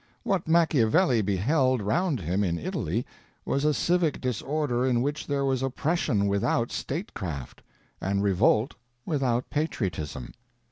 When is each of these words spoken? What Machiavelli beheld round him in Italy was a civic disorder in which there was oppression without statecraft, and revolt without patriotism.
What 0.23 0.47
Machiavelli 0.47 1.21
beheld 1.21 1.79
round 1.79 2.21
him 2.21 2.43
in 2.43 2.57
Italy 2.57 3.05
was 3.45 3.63
a 3.63 3.71
civic 3.71 4.19
disorder 4.19 4.83
in 4.83 5.03
which 5.03 5.27
there 5.27 5.45
was 5.45 5.61
oppression 5.61 6.25
without 6.27 6.71
statecraft, 6.71 7.61
and 8.01 8.23
revolt 8.23 8.73
without 9.05 9.51
patriotism. 9.51 10.33